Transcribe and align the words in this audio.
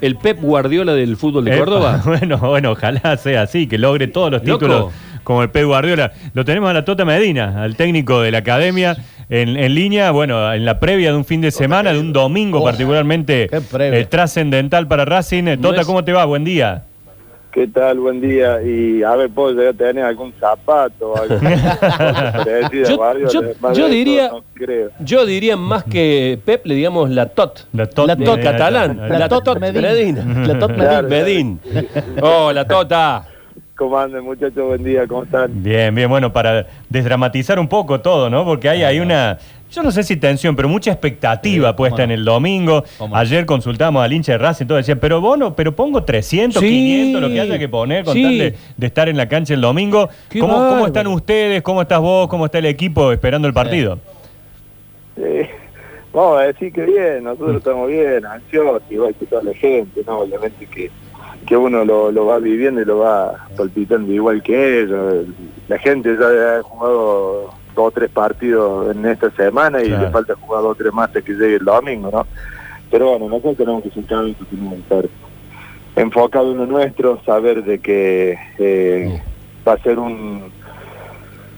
el 0.00 0.16
Pep 0.16 0.40
Guardiola 0.40 0.94
del 0.94 1.16
fútbol 1.16 1.44
de 1.44 1.52
Epa, 1.52 1.64
Córdoba? 1.64 2.02
Bueno, 2.04 2.38
bueno, 2.38 2.70
ojalá 2.72 3.16
sea 3.16 3.42
así, 3.42 3.66
que 3.66 3.78
logre 3.78 4.06
todos 4.08 4.30
los 4.30 4.44
Loco. 4.44 4.58
títulos 4.58 4.92
como 5.24 5.42
el 5.42 5.50
Pep 5.50 5.66
Guardiola. 5.66 6.12
Lo 6.34 6.44
tenemos 6.44 6.70
a 6.70 6.72
la 6.74 6.84
Tota 6.84 7.04
Medina, 7.04 7.62
al 7.62 7.76
técnico 7.76 8.20
de 8.22 8.30
la 8.30 8.38
academia, 8.38 8.96
en, 9.28 9.56
en 9.56 9.74
línea, 9.74 10.10
bueno, 10.10 10.52
en 10.52 10.64
la 10.64 10.80
previa 10.80 11.10
de 11.12 11.16
un 11.16 11.24
fin 11.24 11.40
de 11.40 11.50
semana, 11.50 11.92
de 11.92 12.00
un 12.00 12.12
domingo 12.12 12.64
particularmente 12.64 13.48
eh, 13.52 14.06
trascendental 14.10 14.88
para 14.88 15.04
Racing. 15.04 15.44
Eh, 15.46 15.56
Tota, 15.56 15.84
¿cómo 15.84 16.02
te 16.04 16.12
va? 16.12 16.24
Buen 16.24 16.44
día. 16.44 16.84
¿Qué 17.52 17.66
tal? 17.66 17.98
Buen 17.98 18.20
día. 18.20 18.62
Y 18.62 19.02
a 19.02 19.16
ver, 19.16 19.28
¿puedo 19.28 19.50
llegar 19.50 19.74
a 19.74 19.76
tener 19.76 20.04
algún 20.04 20.32
zapato 20.38 21.14
Yo- 23.74 23.88
diría- 23.88 24.28
No 24.30 24.44
creo. 24.54 24.90
Yo 25.00 25.26
diría 25.26 25.56
más 25.56 25.82
que 25.84 26.38
Pep, 26.44 26.64
le 26.66 26.74
digamos 26.76 27.10
la 27.10 27.26
TOT. 27.26 27.66
La 27.72 27.86
Tot 27.86 28.06
La 28.06 28.16
TOT 28.16 28.36
Medina. 28.36 28.50
catalán. 28.52 28.96
La 29.08 29.18
La, 29.18 29.28
Tot. 29.28 29.58
Medina. 29.58 30.24
La 30.46 30.58
Tot 30.58 30.74
Claro. 30.74 31.08
Medin. 31.08 31.60
Oh, 32.22 32.52
la 32.52 32.66
Tota. 32.66 33.24
¿Cómo 33.76 33.98
andan, 33.98 34.22
muchachos? 34.24 34.62
Buen 34.66 34.84
día, 34.84 35.06
¿cómo 35.08 35.22
están? 35.24 35.62
Bien, 35.62 35.94
bien, 35.94 36.08
bueno, 36.10 36.30
para 36.32 36.66
desdramatizar 36.90 37.58
un 37.58 37.66
poco 37.66 38.00
todo, 38.00 38.28
¿no? 38.28 38.44
Porque 38.44 38.68
hay, 38.68 38.82
hay 38.82 39.00
una, 39.00 39.38
yo 39.70 39.82
no 39.82 39.90
sé 39.90 40.02
si 40.02 40.16
tensión, 40.16 40.56
pero 40.56 40.68
mucha 40.68 40.90
expectativa 40.90 41.68
Sí, 41.70 41.74
puesta 41.76 41.98
no. 41.98 42.04
en 42.04 42.10
el 42.12 42.24
domingo. 42.24 42.84
Ayer 43.12 43.46
consultamos 43.46 44.02
al 44.04 44.12
hincha 44.12 44.32
de 44.32 44.38
Racing, 44.38 44.66
todo 44.66 44.78
decía, 44.78 44.96
pero 44.96 45.20
bueno, 45.20 45.54
pero 45.54 45.74
pongo 45.74 46.02
300, 46.04 46.60
Sí. 46.60 46.68
500, 46.68 47.20
lo 47.22 47.28
que 47.28 47.40
haya 47.40 47.58
que 47.58 47.68
poner 47.68 48.04
con 48.04 48.14
Sí. 48.14 48.22
tal 48.22 48.38
de, 48.38 48.54
de 48.76 48.86
estar 48.86 49.08
en 49.08 49.16
la 49.16 49.28
cancha 49.28 49.54
el 49.54 49.60
domingo. 49.60 50.08
¿Cómo, 50.38 50.54
¿Cómo 50.54 50.86
están 50.86 51.06
ustedes? 51.06 51.62
¿Cómo 51.62 51.82
estás 51.82 52.00
vos? 52.00 52.28
¿Cómo 52.28 52.46
está 52.46 52.58
el 52.58 52.66
equipo 52.66 53.12
esperando 53.12 53.46
el 53.48 53.54
partido? 53.54 53.98
Eh, 55.16 55.48
vamos 56.12 56.40
a 56.40 56.42
decir 56.44 56.72
que 56.72 56.82
bien, 56.84 57.24
nosotros 57.24 57.56
estamos 57.56 57.88
bien, 57.88 58.24
ansiosos, 58.26 58.82
igual 58.90 59.14
que 59.18 59.26
toda 59.26 59.42
la 59.42 59.54
gente, 59.54 60.02
¿no? 60.06 60.18
Obviamente 60.20 60.66
que, 60.66 60.90
que 61.46 61.56
uno 61.56 61.84
lo, 61.84 62.10
lo 62.10 62.26
va 62.26 62.38
viviendo 62.38 62.80
y 62.80 62.84
lo 62.84 62.98
va 62.98 63.46
palpitando 63.56 64.12
igual 64.12 64.42
que 64.42 64.82
ellos. 64.82 65.26
La 65.68 65.78
gente 65.78 66.16
ya 66.18 66.58
ha 66.58 66.62
jugado 66.62 67.54
dos 67.74 67.88
o 67.88 67.90
tres 67.90 68.10
partidos 68.10 68.94
en 68.94 69.04
esta 69.06 69.30
semana 69.32 69.82
y 69.82 69.86
Claro. 69.88 70.04
le 70.06 70.10
falta 70.10 70.34
jugar 70.34 70.62
dos 70.62 70.72
o 70.72 70.74
tres 70.74 70.92
más 70.92 71.08
hasta 71.08 71.22
que 71.22 71.32
llegue 71.32 71.56
el 71.56 71.64
domingo, 71.64 72.10
¿no? 72.12 72.26
Pero 72.90 73.10
bueno, 73.10 73.28
nosotros 73.28 73.56
tenemos 73.56 73.82
que 73.82 73.90
sentar 73.90 74.26
y 74.26 74.34
tenemos 74.34 74.74
que 74.74 74.80
estar 74.80 75.04
enfocados 75.96 76.52
en 76.52 76.58
lo 76.58 76.66
nuestro, 76.66 77.20
saber 77.24 77.64
de 77.64 77.78
que 77.78 78.38
eh, 78.58 79.20
va 79.66 79.74
a 79.74 79.78
ser 79.82 79.98
un, 79.98 80.44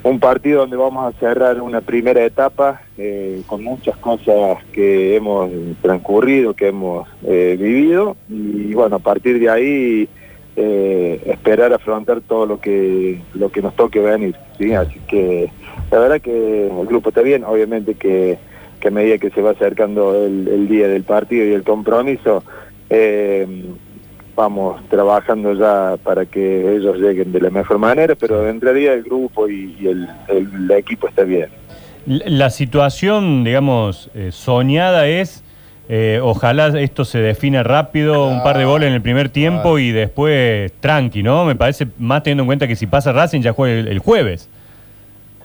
un 0.02 0.20
partido 0.20 0.60
donde 0.60 0.76
vamos 0.76 1.14
a 1.14 1.18
cerrar 1.18 1.60
una 1.60 1.80
primera 1.80 2.24
etapa 2.24 2.82
eh, 2.98 3.42
con 3.46 3.62
muchas 3.62 3.96
cosas 3.98 4.58
que 4.72 5.16
hemos 5.16 5.50
transcurrido, 5.80 6.54
que 6.54 6.68
hemos 6.68 7.08
eh, 7.24 7.56
vivido 7.58 8.16
y 8.28 8.74
bueno, 8.74 8.96
a 8.96 9.00
partir 9.00 9.38
de 9.38 9.48
ahí 9.48 10.08
eh, 10.56 11.20
esperar 11.26 11.72
afrontar 11.72 12.20
todo 12.20 12.44
lo 12.46 12.60
que 12.60 13.20
lo 13.34 13.50
que 13.50 13.62
nos 13.62 13.74
toque 13.74 14.00
venir, 14.00 14.34
¿sí? 14.58 14.72
Así 14.74 14.98
que 15.08 15.50
la 15.90 15.98
verdad 15.98 16.20
que 16.20 16.68
el 16.68 16.86
grupo 16.86 17.08
está 17.08 17.22
bien, 17.22 17.44
obviamente 17.44 17.94
que, 17.94 18.38
que 18.80 18.88
a 18.88 18.90
medida 18.90 19.18
que 19.18 19.30
se 19.30 19.40
va 19.42 19.50
acercando 19.52 20.14
el, 20.26 20.48
el 20.48 20.68
día 20.68 20.88
del 20.88 21.04
partido 21.04 21.46
y 21.46 21.52
el 21.52 21.62
compromiso, 21.62 22.44
eh, 22.90 23.46
vamos 24.36 24.80
trabajando 24.88 25.52
ya 25.54 25.96
para 26.02 26.26
que 26.26 26.76
ellos 26.76 26.96
lleguen 26.98 27.32
de 27.32 27.40
la 27.40 27.50
mejor 27.50 27.78
manera, 27.78 28.14
pero 28.14 28.48
en 28.48 28.60
realidad 28.60 28.94
el 28.94 29.02
grupo 29.04 29.48
y, 29.48 29.76
y 29.80 29.86
el, 29.88 30.08
el- 30.28 30.48
el 30.54 30.70
equipo 30.72 31.08
está 31.08 31.22
bien. 31.24 31.48
La 32.06 32.50
situación, 32.50 33.44
digamos, 33.44 34.10
eh, 34.14 34.30
soñada 34.32 35.06
es, 35.06 35.44
eh, 35.88 36.20
ojalá 36.22 36.68
esto 36.80 37.04
se 37.04 37.18
defina 37.18 37.62
rápido, 37.62 38.28
un 38.28 38.42
par 38.42 38.56
de 38.58 38.64
goles 38.64 38.88
en 38.88 38.94
el 38.94 39.02
primer 39.02 39.28
tiempo 39.28 39.78
y 39.78 39.90
después 39.92 40.72
tranqui, 40.80 41.22
¿no? 41.22 41.44
Me 41.44 41.54
parece 41.56 41.86
más 41.98 42.22
teniendo 42.22 42.42
en 42.44 42.46
cuenta 42.46 42.66
que 42.68 42.76
si 42.76 42.86
pasa 42.86 43.12
Racing 43.12 43.40
ya 43.42 43.52
juega 43.52 43.80
el, 43.80 43.88
el 43.88 43.98
jueves. 43.98 44.48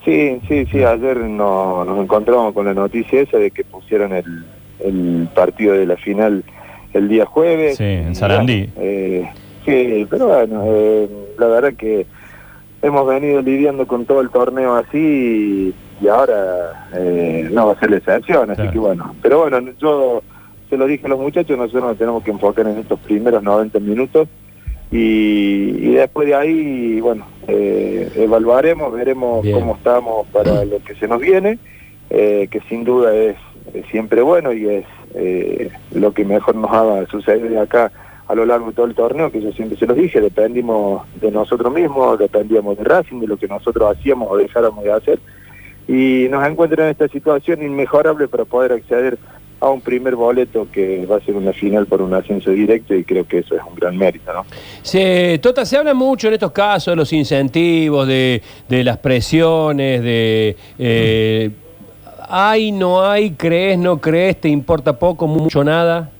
Sí, 0.06 0.40
sí, 0.48 0.66
sí, 0.72 0.84
ayer 0.84 1.18
no- 1.18 1.84
nos 1.84 2.00
encontramos 2.00 2.54
con 2.54 2.66
la 2.66 2.74
noticia 2.74 3.20
esa 3.22 3.38
de 3.38 3.52
que 3.52 3.64
pusieron 3.66 4.14
el, 4.14 4.46
el 4.80 5.28
partido 5.36 5.74
de 5.74 5.86
la 5.86 5.98
final 5.98 6.44
el 6.94 7.10
día 7.10 7.26
jueves. 7.26 7.78
Sí, 7.78 7.84
en 7.84 8.16
Sarandí. 8.16 8.70
eh, 8.78 9.28
sí, 9.66 10.08
pero 10.10 10.28
bueno, 10.28 10.64
eh, 10.66 11.10
la 11.38 11.48
verdad 11.48 11.74
que 11.74 12.06
hemos 12.82 13.06
venido 13.08 13.42
lidiando 13.42 13.86
con 13.86 14.06
todo 14.06 14.22
el 14.22 14.30
torneo 14.30 14.76
así 14.76 14.98
y, 14.98 15.74
y 16.02 16.08
ahora 16.08 16.90
eh, 16.94 17.48
no 17.52 17.68
va 17.68 17.74
a 17.74 17.80
ser 17.80 17.92
la 17.92 17.98
excepción, 17.98 18.50
así 18.52 18.56
Claro. 18.62 18.72
que 18.72 18.80
bueno. 18.80 19.16
Pero 19.22 19.40
bueno, 19.42 19.60
yo 19.80 20.22
se 20.70 20.78
lo 20.78 20.86
dije 20.86 21.06
a 21.06 21.10
los 21.10 21.20
muchachos, 21.20 21.58
nosotros 21.58 21.84
nos 21.84 21.98
tenemos 21.98 22.24
que 22.24 22.32
enfocar 22.32 22.68
en 22.68 22.78
estos 22.78 23.00
primeros 23.00 23.42
90 23.44 23.80
minutos 23.80 24.28
y, 24.92 25.70
y 25.80 25.94
después 25.96 26.28
de 26.28 26.36
ahí, 26.36 27.02
bueno, 27.02 27.26
eh, 27.48 28.10
evaluaremos, 28.16 28.94
veremos 28.94 29.42
Bien. 29.44 29.60
cómo 29.60 29.76
estamos 29.76 30.28
para 30.28 30.64
lo 30.66 30.80
que 30.84 30.96
se 30.96 31.08
nos 31.08 31.20
viene, 31.20 31.58
eh, 32.10 32.48
que 32.50 32.62
sin 32.70 32.84
duda 32.84 33.14
es, 33.16 33.36
es 33.74 33.86
siempre 33.88 34.22
bueno 34.22 34.54
y 34.54 34.68
es 34.68 34.86
lo 35.94 36.12
que 36.14 36.24
mejor 36.24 36.56
nos 36.56 36.70
haga 36.72 37.08
suceder 37.08 37.50
de 37.50 37.60
acá 37.60 37.92
a 38.28 38.36
lo 38.36 38.46
largo 38.46 38.68
de 38.68 38.74
todo 38.74 38.86
el 38.86 38.94
torneo, 38.94 39.32
que 39.32 39.42
yo 39.42 39.52
siempre 39.54 39.78
se 39.78 39.88
los 39.88 39.96
dije, 39.98 40.20
dependimos 40.22 41.02
de 41.22 41.32
nosotros 41.32 41.74
mismos, 41.74 42.20
dependíamos 42.20 42.78
de 42.78 42.84
Racing, 42.84 43.20
de 43.22 43.28
lo 43.28 43.38
que 43.38 43.48
nosotros 43.48 43.96
hacíamos 43.98 44.28
o 44.30 44.38
dejáramos 44.38 44.84
de 44.84 44.92
hacer, 44.92 45.20
y 45.88 46.28
nos 46.30 46.46
encuentran 46.46 46.86
en 46.88 46.92
esta 46.92 47.08
situación 47.08 47.62
inmejorable 47.64 48.28
para 48.28 48.46
poder 48.46 48.74
acceder 48.74 49.18
a 49.60 49.70
un 49.70 49.82
primer 49.82 50.16
boleto 50.16 50.68
que 50.72 51.06
va 51.08 51.18
a 51.18 51.20
ser 51.22 51.36
una 51.36 51.52
final 51.52 51.88
por 51.88 52.02
un 52.02 52.14
ascenso 52.14 52.52
directo 52.52 52.94
y 52.94 53.04
creo 53.04 53.26
que 53.26 53.40
eso 53.40 53.56
es 53.56 53.62
un 53.68 53.74
gran 53.76 53.98
mérito, 53.98 54.32
¿no? 54.32 54.46
Se, 54.84 55.40
Tota, 55.40 55.66
se 55.66 55.78
habla 55.78 55.94
mucho 55.96 56.28
en 56.28 56.36
estos 56.36 56.52
casos 56.52 56.92
de 56.92 56.96
los 56.96 57.12
incentivos, 57.12 58.08
de, 58.08 58.42
de 58.70 58.84
las 58.84 58.98
presiones, 58.98 60.04
de... 60.04 60.56
eh, 60.78 61.52
¿Hay, 62.30 62.74
no 62.74 63.02
hay? 63.10 63.32
¿Crees, 63.32 63.80
no 63.80 64.02
crees? 64.02 64.42
¿Te 64.42 64.50
importa 64.50 65.00
poco, 65.00 65.28
mucho, 65.28 65.64
nada? 65.64 66.12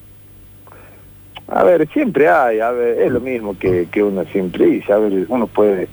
A 1.50 1.64
ver, 1.64 1.88
siempre 1.90 2.30
hay, 2.30 2.60
a 2.62 2.72
ver, 2.72 3.02
es 3.02 3.12
lo 3.12 3.20
mismo 3.20 3.58
que, 3.60 3.88
que 3.92 4.02
uno 4.02 4.24
siempre 4.32 4.66
dice, 4.66 4.94
a 4.94 4.98
ver, 4.98 5.26
uno 5.28 5.48
puede 5.48 5.90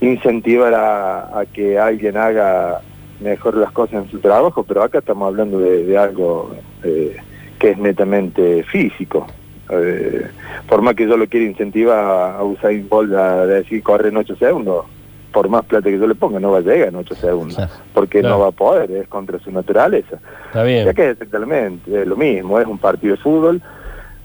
incentivar 0.00 0.72
a, 0.74 1.38
a 1.40 1.46
que 1.46 1.78
alguien 1.78 2.16
haga 2.16 2.80
mejor 3.22 3.56
las 3.56 3.72
cosas 3.72 4.04
en 4.04 4.10
su 4.10 4.18
trabajo, 4.18 4.64
pero 4.64 4.82
acá 4.82 4.98
estamos 4.98 5.26
hablando 5.28 5.58
de, 5.58 5.84
de 5.84 5.98
algo 5.98 6.54
eh, 6.82 7.16
que 7.58 7.70
es 7.70 7.78
netamente 7.78 8.62
físico. 8.64 9.26
Eh, 9.70 10.26
por 10.68 10.82
más 10.82 10.94
que 10.94 11.06
yo 11.08 11.16
lo 11.16 11.26
quiera 11.28 11.46
incentivar 11.46 11.98
a, 12.36 12.42
Usain 12.44 12.88
Bolt 12.88 13.12
a 13.14 13.46
decir 13.46 13.82
corre 13.82 14.08
en 14.10 14.16
8 14.18 14.36
segundos, 14.36 14.84
por 15.32 15.48
más 15.48 15.64
plata 15.64 15.88
que 15.88 15.98
yo 15.98 16.06
le 16.06 16.14
ponga, 16.14 16.38
no 16.40 16.50
va 16.52 16.58
a 16.58 16.62
llegar 16.62 16.88
en 16.88 16.96
8 16.96 17.14
segundos, 17.14 17.56
Claro. 17.56 17.70
porque 17.94 18.20
Claro. 18.20 18.34
no 18.36 18.40
va 18.42 18.48
a 18.48 18.52
poder, 18.52 18.90
es 18.90 19.08
contra 19.08 19.38
su 19.38 19.50
naturaleza. 19.50 20.18
Está 20.46 20.62
bien. 20.64 20.84
Ya 20.84 20.92
que 20.92 21.04
es 21.06 21.12
exactamente 21.12 22.02
es 22.02 22.06
lo 22.06 22.16
mismo, 22.16 22.58
es 22.60 22.66
un 22.66 22.78
partido 22.78 23.14
de 23.16 23.22
fútbol. 23.22 23.62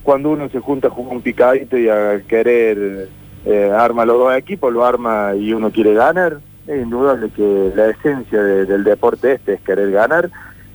Cuando 0.04 0.32
uno 0.32 0.50
se 0.50 0.60
junta 0.60 0.88
a 0.88 0.92
jugar 0.92 1.16
un 1.16 1.22
picadito 1.22 1.78
y 1.78 1.88
a 1.90 2.22
querer 2.28 3.08
eh, 3.46 3.72
arma 3.74 4.06
los 4.06 4.18
dos 4.18 4.36
equipos, 4.36 4.74
lo 4.74 4.84
arma 4.86 5.34
y 5.36 5.54
uno 5.54 5.70
quiere 5.72 5.94
ganar, 5.94 6.40
es 6.68 6.84
indudable 6.84 7.30
que 7.30 7.72
la 7.76 7.88
esencia 7.90 8.44
de- 8.44 8.66
del 8.66 8.84
deporte 8.84 9.34
este 9.34 9.54
es 9.54 9.62
querer 9.62 9.92
ganar, 9.92 10.30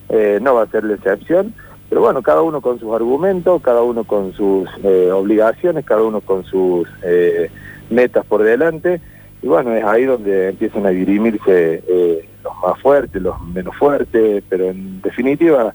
eh, 0.08 0.38
no 0.42 0.54
va 0.54 0.62
a 0.62 0.66
ser 0.66 0.84
la 0.84 0.94
excepción. 0.94 1.54
Pero 1.88 2.00
bueno, 2.00 2.22
cada 2.22 2.40
uno 2.40 2.62
con 2.62 2.78
sus 2.80 2.92
argumentos, 2.94 3.60
cada 3.60 3.82
uno 3.82 4.04
con 4.04 4.32
sus 4.32 4.68
eh, 4.82 5.10
obligaciones, 5.12 5.84
cada 5.84 6.02
uno 6.02 6.22
con 6.22 6.42
sus 6.44 6.88
eh, 7.02 7.50
metas 7.90 8.24
por 8.24 8.42
delante. 8.42 9.00
Y 9.42 9.46
bueno, 9.48 9.74
es 9.74 9.84
ahí 9.84 10.04
donde 10.04 10.48
empiezan 10.50 10.86
a 10.86 10.90
dirimirse 10.90 11.82
eh, 11.86 12.28
los 12.42 12.52
más 12.62 12.80
fuertes, 12.80 13.20
los 13.20 13.38
menos 13.42 13.76
fuertes, 13.76 14.42
pero 14.48 14.70
en 14.70 15.02
definitiva, 15.02 15.74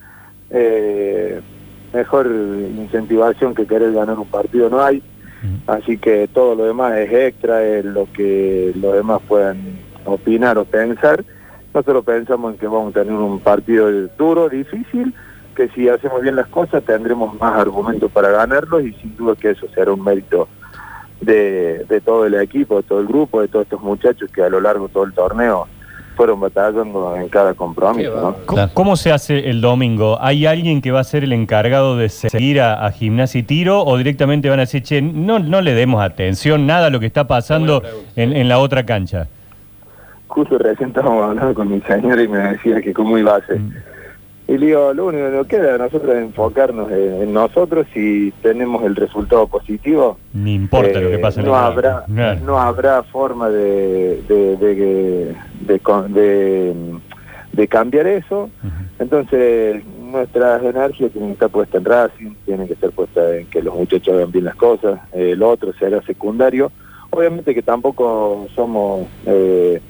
eh, 0.50 1.40
mejor 1.94 2.26
incentivación 2.28 3.54
que 3.54 3.68
querer 3.68 3.94
ganar 3.94 4.18
un 4.18 4.28
partido 4.28 4.70
no 4.70 4.82
hay. 4.82 5.04
Así 5.68 5.98
que 6.00 6.28
todo 6.28 6.56
lo 6.56 6.66
demás 6.66 6.98
es 6.98 7.14
extra, 7.14 7.64
es 7.64 7.86
lo 7.86 8.08
que 8.12 8.74
los 8.76 8.94
demás 8.96 9.22
puedan 9.28 9.58
opinar 10.08 10.58
o 10.58 10.66
pensar. 10.66 11.24
Nosotros 11.74 12.06
pensamos 12.06 12.54
en 12.54 12.60
que 12.60 12.68
vamos 12.68 12.96
a 12.96 13.04
tener 13.04 13.14
un 13.14 13.40
partido 13.40 13.90
duro, 14.18 14.50
difícil, 14.50 15.14
que 15.56 15.70
si 15.70 15.90
hacemos 15.90 16.22
bien 16.22 16.36
las 16.36 16.48
cosas 16.48 16.84
tendremos 16.84 17.40
más 17.40 17.60
argumentos 17.60 18.12
para 18.12 18.30
ganarlos 18.30 18.84
y 18.84 18.94
sin 18.94 19.16
duda 19.16 19.36
que 19.36 19.52
eso 19.52 19.68
será 19.74 19.92
un 19.92 20.04
mérito 20.04 20.48
de, 21.22 21.86
de 21.90 22.02
todo 22.02 22.26
el 22.26 22.36
equipo, 22.36 22.78
de 22.78 22.84
todo 22.84 23.00
el 23.00 23.08
grupo, 23.08 23.42
de 23.42 23.48
todos 23.48 23.64
estos 23.64 23.82
muchachos 23.82 24.30
que 24.32 24.44
a 24.44 24.50
lo 24.50 24.62
largo 24.62 24.88
de 24.88 24.94
todo 24.94 25.04
el 25.04 25.14
torneo 25.14 25.68
fueron 26.16 26.40
batallando 26.40 27.16
en 27.16 27.30
cada 27.30 27.54
compromiso. 27.54 28.36
¿no? 28.48 28.70
¿Cómo, 28.74 28.96
se 28.96 29.12
hace 29.12 29.50
el 29.50 29.62
domingo? 29.62 30.18
¿Hay 30.20 30.48
alguien 30.48 30.82
que 30.82 30.92
va 30.92 31.02
a 31.02 31.04
ser 31.04 31.24
el 31.24 31.32
encargado 31.32 31.96
de 31.96 32.10
seguir 32.10 32.60
a, 32.60 32.86
a 32.86 32.92
Gimnasia 32.92 33.40
y 33.40 33.44
Tiro 33.44 33.84
o 33.84 33.98
directamente 33.98 34.50
van 34.50 34.60
a 34.60 34.64
decir, 34.64 34.82
che, 34.82 35.02
no, 35.02 35.38
no 35.38 35.62
le 35.62 35.76
demos 35.76 36.04
atención, 36.04 36.66
nada 36.66 36.88
a 36.88 36.90
lo 36.90 37.00
que 37.00 37.06
está 37.06 37.28
pasando 37.28 37.84
en 38.16 38.50
la 38.50 38.58
otra 38.58 38.84
cancha? 38.84 39.28
Justo 40.28 40.58
recién 40.58 40.90
estábamos 40.90 41.24
hablando 41.30 41.54
con 41.54 41.72
mi 41.72 41.82
señora 41.82 42.22
y 42.22 42.28
me 42.28 42.38
decía 42.40 42.82
que 42.82 42.94
cómo 42.94 43.18
iba 43.18 43.36
a 43.36 43.46
ser. 43.46 43.60
Mm. 43.60 43.74
Y 44.50 44.58
le 44.58 44.66
digo, 44.68 44.94
lo 44.94 45.08
único 45.08 45.26
que 45.26 45.32
nos 45.36 45.48
queda 45.48 45.76
a 45.76 45.78
nosotros 45.78 46.16
es 46.16 46.22
enfocarnos 46.24 46.90
en, 46.90 47.22
en 47.22 47.34
nosotros 47.34 47.86
si 47.94 48.32
tenemos 48.42 48.82
el 48.86 48.96
resultado 48.96 49.46
positivo. 49.48 50.18
Ni 50.34 50.54
importa 50.56 51.02
lo 51.02 51.10
que 51.10 51.16
eh, 51.16 51.20
pase 51.20 51.42
en 51.42 51.48
no 51.48 51.52
el 51.58 51.64
habrá 51.64 52.06
Claro. 52.06 52.40
No 52.46 52.58
habrá 52.60 53.04
forma 53.04 53.50
de, 53.50 54.22
de, 54.28 54.56
de, 54.58 54.76
de, 55.66 55.80
de- 56.10 56.98
de 57.54 57.68
cambiar 57.68 58.06
eso. 58.08 58.50
Entonces, 59.00 59.84
nuestras 60.00 60.64
energías 60.64 61.12
tienen 61.12 61.30
que 61.30 61.34
estar 61.34 61.50
puestas 61.50 61.80
en 61.80 61.86
Racing, 61.86 62.34
tienen 62.46 62.68
que 62.68 62.74
estar 62.74 62.92
puestas 62.92 63.34
en 63.34 63.48
que 63.48 63.62
los 63.64 63.74
muchachos 63.76 64.14
hagan 64.16 64.32
bien 64.32 64.46
las 64.46 64.56
cosas, 64.56 65.00
lo 65.14 65.50
otro 65.50 65.74
será 65.74 66.02
secundario. 66.04 66.72
Obviamente 67.10 67.54
que 67.56 67.62
tampoco 67.64 68.48
somos 68.56 69.08
eh, 69.26 69.82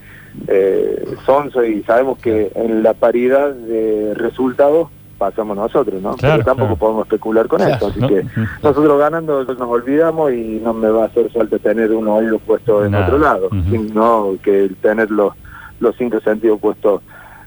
eh, 0.48 1.06
sonsos 1.26 1.66
y 1.68 1.84
sabemos 1.84 2.20
que 2.20 2.52
en 2.56 2.84
la 2.84 2.94
paridad 2.94 3.52
de 3.52 4.14
resultados 4.16 4.90
pasamos 5.18 5.58
nosotros, 5.58 6.00
¿no? 6.02 6.14
Claro, 6.16 6.36
Pero 6.36 6.46
tampoco 6.46 6.68
claro. 6.68 6.80
podemos 6.80 7.06
especular 7.08 7.48
con 7.48 7.58
Claro, 7.60 7.76
eso, 7.76 7.88
así 7.88 8.00
¿no? 8.00 8.08
que 8.08 8.24
nosotros 8.62 9.00
ganando 9.00 9.44
nos 9.44 9.62
olvidamos 9.62 10.32
y 10.32 10.62
no 10.64 10.74
me 10.74 10.90
va 10.90 11.04
a 11.04 11.06
hacer 11.08 11.32
falta 11.32 11.58
tener 11.58 11.92
un 11.92 12.08
oído 12.08 12.38
puesto 12.40 12.86
en 12.86 12.92
Nada. 12.92 13.06
otro 13.08 13.18
lado, 13.18 13.48
Ujú. 13.48 13.64
sino 13.72 14.36
que 14.44 14.66
el 14.66 14.76
tener 14.76 15.10
los, 15.10 15.34
los 15.80 15.96
cinco 15.98 16.20
sentidos 16.20 16.60
puestos 16.60 17.02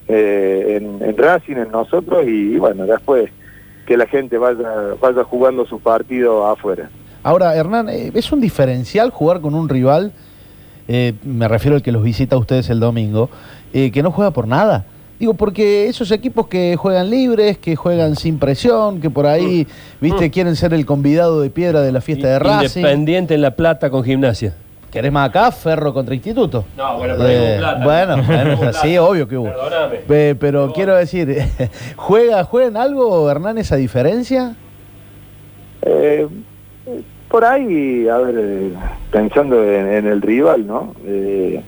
eh, 0.09 0.79
en, 0.81 1.09
en 1.09 1.17
Racing, 1.17 1.57
en 1.57 1.71
nosotros 1.71 2.27
y, 2.27 2.57
bueno, 2.59 2.85
después 2.87 3.31
que 3.87 3.97
la 3.97 4.07
gente 4.07 4.37
vaya, 4.39 4.95
vaya 5.01 5.23
jugando 5.23 5.65
su 5.65 5.79
partido 5.79 6.47
afuera. 6.49 6.91
Ahora, 7.23 7.55
Hernán, 7.55 7.89
eh, 7.89 8.11
¿es 8.15 8.33
un 8.33 8.41
diferencial 8.41 9.11
jugar 9.11 9.41
con 9.41 9.55
un 9.55 9.69
rival, 9.69 10.13
eh, 10.93 11.15
me 11.23 11.47
refiero 11.47 11.77
al 11.77 11.83
que 11.83 11.93
los 11.93 12.03
visita 12.03 12.35
a 12.35 12.39
ustedes 12.39 12.69
el 12.69 12.81
domingo, 12.81 13.31
eh, 13.73 13.91
que 13.93 14.03
no 14.03 14.11
juega 14.11 14.33
por 14.33 14.49
nada? 14.49 14.85
Digo, 15.21 15.35
porque 15.35 15.87
esos 15.87 16.11
equipos 16.11 16.49
que 16.49 16.77
juegan 16.77 17.11
libres, 17.11 17.59
que 17.59 17.77
juegan 17.77 18.17
sin 18.17 18.39
presión, 18.39 19.01
que 19.01 19.09
por 19.11 19.27
ahí, 19.27 19.67
viste, 20.01 20.27
Mm. 20.29 20.31
quieren 20.31 20.57
ser 20.57 20.75
el 20.75 20.85
convidado 20.87 21.41
de 21.43 21.51
piedra 21.51 21.83
de 21.83 21.93
la 21.93 22.01
fiesta 22.01 22.27
de 22.27 22.39
Racing. 22.39 22.81
Independiente 22.81 23.35
en 23.35 23.43
La 23.43 23.51
Plata 23.55 23.91
con 23.91 24.03
gimnasia. 24.03 24.55
¿Querés 24.91 25.13
más 25.13 25.29
acá? 25.29 25.53
Ferro 25.53 25.95
contra 25.95 26.15
Instituto. 26.17 26.65
No, 26.77 26.97
bueno, 26.99 27.15
pero 27.17 27.29
hubo 27.29 27.47
Eh, 27.47 27.57
plata. 27.59 27.85
bueno, 27.85 28.23
bueno, 28.25 28.55
Hubo 28.61 28.73
sí, 28.73 28.99
obvio 28.99 29.29
que 29.29 29.37
hubo. 29.37 29.45
Perdóname. 29.45 29.97
Pe- 29.99 30.35
pero 30.35 30.67
No. 30.67 30.73
quiero 30.73 30.97
decir, 30.97 31.29
¿juega, 31.97 32.43
¿juega 32.43 32.69
en 32.69 32.77
algo, 32.77 33.31
Hernán, 33.31 33.59
esa 33.59 33.77
diferencia? 33.77 34.57
Eh, 35.83 36.27
por 37.31 37.45
ahí, 37.45 38.09
a 38.09 38.19
ver, 38.19 38.35
eh, 38.39 38.73
pensando 39.13 39.63
en, 39.65 39.87
en 39.93 40.07
el 40.07 40.21
rival, 40.21 40.67
¿no? 40.67 40.95
Eh, 41.07 41.63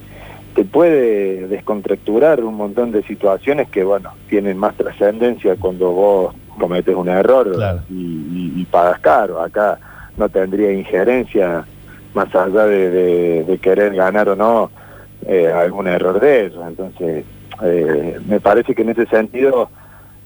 te 0.55 0.65
puede 0.65 1.47
descontracturar 1.47 2.43
un 2.43 2.55
montón 2.55 2.91
de 2.91 3.01
situaciones 3.03 3.69
que, 3.69 3.83
bueno, 3.83 4.11
tienen 4.27 4.57
más 4.57 4.75
trascendencia 4.75 5.55
cuando 5.55 5.91
vos 5.91 6.35
cometes 6.59 6.93
un 6.95 7.09
error 7.09 7.51
Claro. 7.53 7.79
y, 7.89 7.93
y- 7.93 8.53
y 8.57 8.65
pagas 8.65 8.99
caro. 8.99 9.41
Acá 9.41 9.79
no 10.17 10.29
tendría 10.29 10.71
injerencia 10.71 11.65
más 12.13 12.33
allá 12.35 12.65
de, 12.65 12.89
de- 12.91 13.43
de 13.45 13.57
querer 13.57 13.95
ganar 13.95 14.29
o 14.29 14.35
no 14.35 14.69
eh, 15.25 15.47
algún 15.47 15.87
error 15.87 16.19
de 16.19 16.45
esos. 16.47 16.67
Entonces, 16.67 17.25
eh, 17.63 18.19
me 18.27 18.39
parece 18.39 18.75
que 18.75 18.81
en 18.83 18.89
ese 18.89 19.05
sentido, 19.07 19.69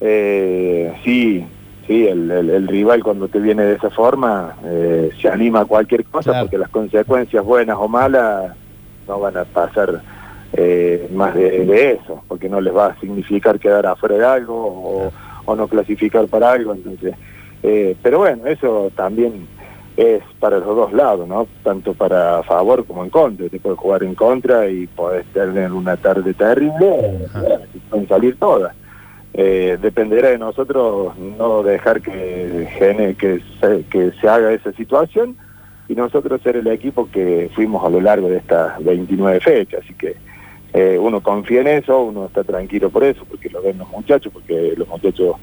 eh, 0.01 0.91
sí, 1.05 1.45
sí, 1.87 2.05
el, 2.07 2.29
el- 2.29 2.49
el 2.49 2.67
rival 2.67 3.03
cuando 3.03 3.27
te 3.27 3.39
viene 3.39 3.63
de 3.63 3.73
esa 3.75 3.89
forma 3.89 4.55
eh, 4.65 5.09
se 5.21 5.29
anima 5.29 5.61
a 5.61 5.65
cualquier 5.65 6.03
cosa 6.05 6.31
Claro. 6.31 6.45
porque 6.45 6.57
las 6.57 6.69
consecuencias 6.69 7.43
buenas 7.43 7.77
o 7.79 7.87
malas 7.87 8.53
no 9.07 9.19
van 9.19 9.37
a 9.37 9.45
pasar 9.45 10.01
eh, 10.53 11.09
más 11.13 11.33
de, 11.33 11.65
de 11.65 11.91
eso, 11.93 12.23
porque 12.27 12.49
no 12.49 12.61
les 12.61 12.75
va 12.75 12.87
a 12.87 12.99
significar 12.99 13.59
quedar 13.59 13.85
afuera 13.85 14.15
de 14.17 14.25
algo 14.25 14.55
o, 14.55 15.11
o 15.45 15.55
no 15.55 15.67
clasificar 15.67 16.25
para 16.27 16.51
algo. 16.51 16.73
Entonces, 16.73 17.15
eh, 17.63 17.95
pero 18.01 18.19
bueno, 18.19 18.45
eso 18.47 18.91
también 18.95 19.45
es 19.97 20.21
para 20.39 20.59
los 20.59 20.67
dos 20.75 20.93
lados, 20.93 21.27
¿no? 21.27 21.47
Tanto 21.63 21.93
para 21.93 22.43
favor 22.43 22.85
como 22.85 23.03
en 23.03 23.09
contra. 23.09 23.49
Te 23.49 23.59
puedes 23.59 23.79
jugar 23.79 24.03
en 24.03 24.13
contra 24.15 24.67
y 24.69 24.87
podés 24.87 25.25
tener 25.33 25.71
una 25.73 25.97
tarde 25.97 26.33
terrible, 26.33 27.27
pueden 27.89 28.07
salir 28.07 28.37
todas. 28.37 28.73
Eh, 29.39 29.77
dependerá 29.79 30.29
de 30.29 30.39
nosotros 30.39 31.15
no 31.17 31.61
dejar 31.61 32.01
que, 32.01 32.67
que, 33.19 33.41
se, 33.61 33.85
que 33.87 34.11
se 34.19 34.27
haga 34.27 34.51
esa 34.51 34.71
situación 34.73 35.37
y 35.87 35.93
nosotros 35.93 36.41
ser 36.41 36.57
el 36.57 36.65
equipo 36.67 37.07
que 37.11 37.49
fuimos 37.53 37.85
a 37.85 37.89
lo 37.89 38.01
largo 38.01 38.29
de 38.29 38.37
estas 38.37 38.83
29 38.83 39.39
fechas. 39.39 39.81
Así 39.83 39.93
que 39.93 40.15
eh, 40.73 40.97
uno 40.99 41.21
confía 41.21 41.61
en 41.61 41.67
eso, 41.67 42.01
uno 42.01 42.25
está 42.25 42.43
tranquilo 42.43 42.89
por 42.89 43.03
eso, 43.03 43.23
porque 43.29 43.49
lo 43.49 43.61
ven 43.61 43.77
los 43.77 43.89
muchachos, 43.89 44.33
porque 44.33 44.73
los 44.75 44.87
muchachos 44.87 45.35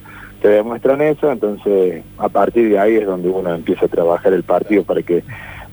te 0.42 0.48
demuestran 0.48 1.00
eso, 1.00 1.30
entonces 1.32 2.02
a 2.18 2.28
partir 2.28 2.68
de 2.68 2.78
ahí 2.78 2.96
es 2.96 3.06
donde 3.06 3.28
uno 3.28 3.54
empieza 3.54 3.86
a 3.86 3.88
trabajar 3.88 4.32
el 4.32 4.42
partido 4.42 4.82
para 4.82 5.02
que 5.02 5.22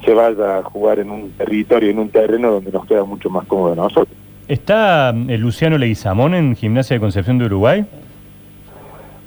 se 0.05 0.13
vaya 0.13 0.59
a 0.59 0.63
jugar 0.63 0.99
en 0.99 1.09
un 1.09 1.31
territorio, 1.31 1.89
en 1.89 1.99
un 1.99 2.09
terreno 2.09 2.51
donde 2.51 2.71
nos 2.71 2.85
queda 2.85 3.03
mucho 3.03 3.29
más 3.29 3.45
cómodo 3.47 3.75
nosotros. 3.75 4.15
¿Está 4.47 5.09
eh, 5.09 5.37
Luciano 5.37 5.77
Leguizamón 5.77 6.33
en 6.33 6.55
Gimnasia 6.55 6.95
de 6.95 6.99
Concepción 6.99 7.37
de 7.37 7.45
Uruguay? 7.45 7.85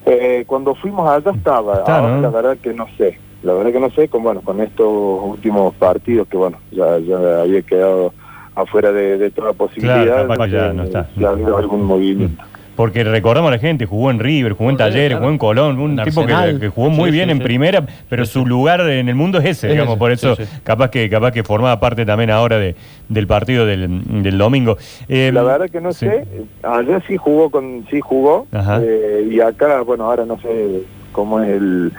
Eh, 0.07 0.45
cuando 0.47 0.75
fuimos 0.75 1.09
allá 1.09 1.31
estaba, 1.31 1.79
Está, 1.79 1.99
ahora 1.99 2.17
¿no? 2.17 2.21
la 2.23 2.29
verdad 2.31 2.57
que 2.63 2.75
no 2.75 2.87
sé, 2.99 3.19
la 3.43 3.55
verdad 3.55 3.73
que 3.73 3.81
no 3.81 3.91
sé, 3.91 4.09
con 4.09 4.23
bueno, 4.23 4.41
con 4.43 4.61
estos 4.61 4.87
últimos 4.87 5.75
partidos 5.75 6.29
que 6.29 6.37
bueno, 6.37 6.59
ya, 6.73 6.99
ya 6.99 7.41
había 7.41 7.63
quedado 7.63 8.13
afuera 8.55 8.93
de, 8.93 9.19
de 9.19 9.31
toda 9.31 9.53
posibilidad, 9.55 10.27
capaz 10.27 10.45
que 10.47 10.51
ya 10.53 10.73
no 10.73 10.85
está. 10.85 11.09
si 11.17 11.25
ha 11.25 11.31
habido 11.31 11.57
algún 11.57 11.85
movimiento. 11.85 12.43
Porque 12.77 13.05
recordamos 13.05 13.49
a 13.49 13.53
la 13.53 13.59
gente, 13.59 13.87
jugó 13.87 14.11
en 14.11 14.19
River, 14.19 14.53
jugó 14.55 14.69
en 14.71 14.77
Talleres, 14.77 15.17
jugó 15.19 15.31
en 15.31 15.39
Colón, 15.39 15.79
un 15.79 15.97
En 15.99 16.05
tipo 16.05 16.27
que, 16.27 16.69
jugó 16.75 16.91
muy 16.91 17.11
Sí, 17.11 17.13
bien 17.17 17.27
sí, 17.29 17.33
en 17.33 17.39
sí. 17.39 17.45
primera, 17.45 17.87
pero 18.09 18.27
su 18.27 18.45
lugar 18.45 18.81
en 18.81 19.09
el 19.09 19.15
mundo 19.15 19.39
es 19.39 19.45
ese, 19.45 19.67
Es 19.69 19.73
digamos, 19.75 19.93
ese, 19.93 19.99
por 19.99 20.11
eso 20.13 20.35
sí, 20.37 20.45
sí. 20.45 20.51
capaz 20.65 20.91
que 20.91 21.09
capaz 21.09 21.31
que 21.31 21.45
formaba 21.45 21.79
parte 21.79 22.05
también 22.05 22.31
ahora 22.31 22.59
de, 22.59 22.75
del 23.09 23.27
partido 23.29 23.65
del, 23.65 24.23
del 24.23 24.37
domingo. 24.39 24.77
Eh, 25.09 25.31
La 25.33 25.43
verdad 25.45 25.71
que 25.71 25.81
no 25.81 25.93
sí. 25.93 26.07
sé, 26.07 26.25
allá 26.63 27.01
sí 27.07 27.17
jugó 27.17 27.51
con 27.51 27.87
sí 27.91 28.01
jugó 28.01 28.47
eh, 28.53 29.29
y 29.31 29.41
acá 29.41 29.81
bueno 29.83 30.05
ahora 30.05 30.25
no 30.27 30.39
sé 30.41 30.83
cómo 31.13 31.41
es 31.41 31.51
el 31.51 31.93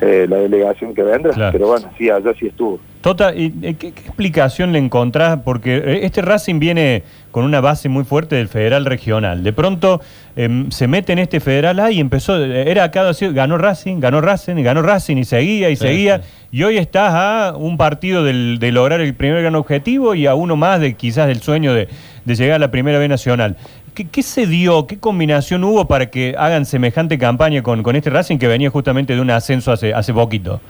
eh, 0.00 0.26
la 0.28 0.36
delegación 0.36 0.94
que 0.94 1.02
vendrá, 1.02 1.32
Claro. 1.32 1.52
pero 1.52 1.66
bueno 1.68 1.88
sí 1.98 2.10
allá 2.10 2.32
sí 2.38 2.46
estuvo. 2.46 2.78
Tota, 3.02 3.34
¿y, 3.34 3.52
eh, 3.62 3.74
¿qué, 3.74 3.90
qué 3.92 4.00
explicación 4.00 4.72
le 4.72 4.78
encontrás? 4.78 5.40
Porque 5.44 5.76
eh, 5.76 6.00
este 6.04 6.22
Racing 6.22 6.60
viene 6.60 7.02
con 7.32 7.44
una 7.44 7.60
base 7.60 7.88
muy 7.88 8.04
fuerte 8.04 8.36
del 8.36 8.46
federal 8.48 8.84
regional. 8.84 9.42
De 9.42 9.52
pronto 9.52 10.00
em, 10.36 10.70
se 10.70 10.86
mete 10.86 11.12
en 11.12 11.18
este 11.18 11.40
federal 11.40 11.80
A 11.80 11.90
y 11.90 11.98
empezó, 11.98 12.42
eh, 12.42 12.70
era 12.70 12.90
cada 12.92 13.12
ganó 13.32 13.58
Racing, 13.58 13.98
ganó 13.98 14.20
Racing, 14.20 14.62
ganó 14.62 14.82
Racing 14.82 15.16
y 15.16 15.24
seguía 15.24 15.68
y 15.68 15.74
Sí, 15.76 15.82
seguía. 15.82 16.18
sí. 16.18 16.24
Y 16.52 16.62
hoy 16.62 16.78
estás 16.78 17.12
a 17.12 17.54
un 17.56 17.76
partido 17.76 18.22
del- 18.22 18.58
de 18.60 18.70
lograr 18.70 19.00
el 19.00 19.14
primer 19.14 19.40
gran 19.42 19.56
objetivo 19.56 20.14
y 20.14 20.26
a 20.26 20.34
uno 20.36 20.54
más 20.54 20.78
de 20.80 20.94
quizás 20.94 21.26
del 21.26 21.42
sueño 21.42 21.74
de, 21.74 21.88
de 22.24 22.34
llegar 22.36 22.56
a 22.56 22.58
la 22.60 22.70
primera 22.70 22.98
B 23.00 23.08
nacional. 23.08 23.56
¿Qué, 23.94 24.06
qué 24.06 24.22
se 24.22 24.46
dio? 24.46 24.86
¿Qué 24.86 24.98
combinación 24.98 25.64
hubo 25.64 25.86
para 25.88 26.06
que 26.08 26.34
hagan 26.38 26.66
semejante 26.66 27.18
campaña 27.18 27.62
con, 27.64 27.82
con 27.82 27.96
este 27.96 28.10
Racing 28.10 28.38
que 28.38 28.46
venía 28.46 28.70
justamente 28.70 29.14
de 29.14 29.20
un 29.20 29.30
ascenso 29.30 29.72
hace, 29.72 29.92
hace 29.92 30.14
poquito? 30.14 30.60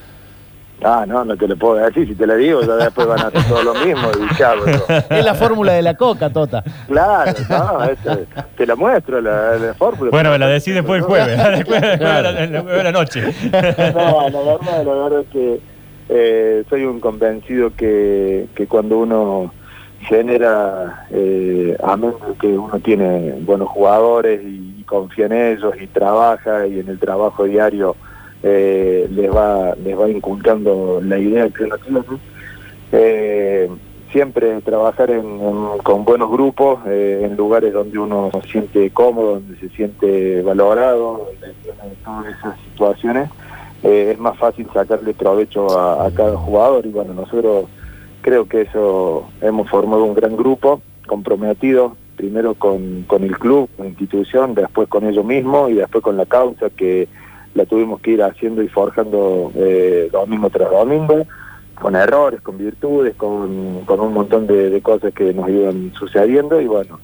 Ah, 0.85 1.05
no, 1.07 1.25
no 1.25 1.37
te 1.37 1.47
lo 1.47 1.57
puedo 1.57 1.75
decir, 1.77 2.09
si 2.09 2.15
te 2.15 2.27
lo 2.27 2.35
digo 2.37 2.61
ya 2.63 2.75
después 2.75 3.07
van 3.07 3.21
a 3.21 3.27
hacer 3.29 3.43
todo 3.49 3.63
lo 3.63 3.75
mismo 3.75 4.09
y 4.19 4.39
ya, 4.39 4.53
pero- 4.65 5.05
Es 5.11 5.25
la 5.25 5.35
fórmula 5.35 5.73
de 5.75 5.83
la 5.83 5.95
coca, 5.95 6.31
Tota. 6.31 6.63
Claro, 6.89 7.33
no, 7.49 7.85
eso, 7.85 8.19
te 8.57 8.67
la 8.67 8.75
muestro, 8.77 9.21
la, 9.21 9.57
la 9.57 9.75
fórmula. 9.75 10.11
Bueno, 10.11 10.31
me 10.31 10.39
la 10.39 10.49
decís 10.49 10.75
después 10.75 11.01
del 11.01 11.09
jueves, 11.09 11.37
después, 11.57 11.81
después 11.81 12.01
de 12.01 12.23
la, 12.23 12.33
después 12.33 12.77
de 12.77 12.83
la 12.85 12.93
noche. 12.93 13.23
No, 13.95 14.29
la 14.29 14.41
verdad, 14.41 14.85
la 14.85 14.93
verdad 14.95 15.21
es 15.21 15.27
que 15.29 15.61
eh, 16.09 16.65
soy 16.69 16.85
un 16.85 17.01
convencido 17.01 17.71
que, 17.77 18.47
que 18.55 18.67
cuando 18.67 18.99
uno 18.99 19.53
genera, 20.01 21.07
eh, 21.11 21.77
a 21.83 21.97
menos 21.97 22.17
que 22.41 22.49
uno 22.49 22.79
tiene 22.81 23.35
buenos 23.41 23.69
jugadores 23.69 24.41
y, 24.43 24.75
y 24.81 24.83
confía 24.85 25.27
en 25.27 25.33
ellos 25.33 25.75
y 25.81 25.87
trabaja 25.87 26.67
y 26.67 26.81
en 26.81 26.89
el 26.89 26.99
trabajo 26.99 27.45
diario 27.45 27.97
eh, 28.43 29.09
les 29.11 29.31
va 29.35 29.75
les 29.77 29.99
va 29.99 30.09
inculcando 30.11 31.01
la 31.03 31.19
idea 31.19 31.49
que 31.51 31.65
uno 31.65 31.77
tiene. 31.79 32.01
Eh, 32.93 33.69
siempre 34.11 34.61
trabajar 34.61 35.11
en- 35.11 35.41
en- 35.41 35.79
con 35.83 36.05
buenos 36.05 36.31
grupos, 36.31 36.81
eh, 36.87 37.23
en 37.25 37.37
lugares 37.37 37.73
donde 37.73 37.99
uno 37.99 38.31
se 38.43 38.49
siente 38.51 38.91
cómodo, 38.91 39.35
donde 39.35 39.57
se 39.57 39.69
siente 39.71 40.43
valorado, 40.43 41.31
en, 41.43 41.95
todas 42.05 42.27
esas 42.39 42.59
situaciones, 42.71 43.31
eh, 43.83 44.11
es 44.13 44.19
más 44.19 44.37
fácil 44.39 44.67
sacarle 44.75 45.15
provecho 45.15 45.79
a, 45.79 46.07
a 46.07 46.11
cada 46.11 46.37
jugador 46.37 46.85
y 46.85 46.91
bueno, 46.91 47.15
nosotros 47.15 47.65
creo 48.21 48.47
que 48.47 48.63
eso 48.63 49.25
hemos 49.41 49.69
formado 49.71 50.05
un 50.05 50.15
gran 50.15 50.37
grupo 50.37 50.83
comprometido, 51.07 51.97
primero 52.17 52.55
con, 52.55 53.05
con 53.09 53.25
el 53.25 53.37
club, 53.39 53.69
con 53.77 53.87
la 53.87 53.91
institución, 53.91 54.55
después 54.55 54.89
con 54.89 55.07
ellos 55.07 55.25
mismos 55.25 55.71
y 55.71 55.75
después 55.75 56.05
con 56.05 56.17
la 56.19 56.27
causa 56.27 56.69
que 56.71 57.09
la 57.55 57.65
tuvimos 57.67 58.01
que 58.01 58.13
ir 58.13 58.23
haciendo 58.23 58.63
y 58.63 58.69
forjando 58.69 59.53
eh, 59.55 60.09
domingo 60.11 60.49
tras 60.51 60.71
domingo 60.71 61.27
con 61.81 61.97
errores, 61.97 62.41
con 62.41 62.59
virtudes, 62.59 63.15
con, 63.17 63.85
con 63.85 64.01
un 64.01 64.13
montón 64.13 64.47
de, 64.47 64.81
cosas 64.83 65.13
que 65.13 65.35
nos 65.35 65.49
iban 65.49 65.93
sucediendo 65.99 66.61
y 66.61 66.67
bueno, 66.67 66.99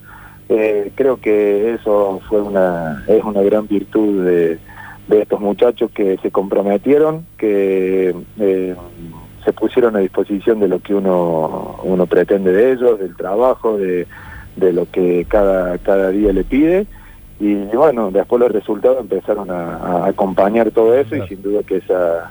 Eh, 0.51 0.93
creo 0.95 1.19
que 1.21 1.75
eso 1.75 2.21
fue 2.27 2.41
una 2.41 3.05
es 3.07 3.23
una 3.23 3.43
gran 3.43 3.67
virtud 3.69 4.25
de, 4.25 4.59
de 5.07 5.21
estos 5.21 5.41
muchachos 5.41 5.91
que 5.91 6.17
se 6.23 6.31
comprometieron, 6.31 7.27
que 7.37 8.15
eh, 8.41 8.75
se 9.45 9.53
pusieron 9.53 9.95
a 9.97 9.99
disposición 9.99 10.59
de 10.61 10.69
lo 10.69 10.79
que 10.79 10.95
uno 10.95 11.77
uno 11.83 12.07
pretende 12.07 12.51
de 12.53 12.73
ellos, 12.73 12.99
del 12.99 13.15
trabajo, 13.15 13.77
de, 13.77 14.07
de 14.57 14.73
lo 14.73 14.87
que 14.91 15.27
cada 15.29 15.77
cada 15.77 16.09
día 16.11 16.33
le 16.33 16.45
pide 16.45 16.87
y 17.41 17.55
bueno, 17.77 18.11
después 18.11 18.41
los 18.41 18.51
resultados 18.53 18.99
empezaron 19.01 19.51
a, 19.51 19.77
a 19.77 20.07
acompañar 20.09 20.71
todo 20.71 20.95
eso 20.95 21.17
y 21.17 21.27
sin 21.29 21.43
duda 21.43 21.63
que 21.63 21.77
esa 21.77 22.31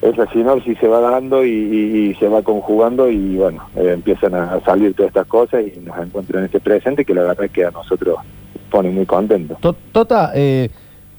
esa 0.00 0.30
sinopsis 0.30 0.78
se 0.78 0.86
va 0.86 1.00
dando 1.00 1.44
y, 1.44 1.50
y- 1.50 2.10
y 2.10 2.14
se 2.14 2.28
va 2.28 2.42
conjugando 2.42 3.10
y 3.10 3.36
bueno, 3.36 3.64
eh, 3.74 3.90
empiezan 3.94 4.32
a, 4.34 4.60
salir 4.60 4.94
todas 4.94 5.08
estas 5.08 5.26
cosas 5.26 5.64
y 5.66 5.80
nos 5.80 5.98
encuentran 5.98 6.40
en 6.40 6.46
este 6.46 6.60
presente 6.60 7.04
que 7.04 7.14
la 7.14 7.22
verdad 7.22 7.44
es 7.46 7.50
que 7.50 7.64
a 7.64 7.72
nosotros 7.72 8.16
pone 8.70 8.90
muy 8.90 9.06
contentos. 9.06 9.58
To- 9.60 9.74
Tota, 9.90 10.30
eh, 10.36 10.70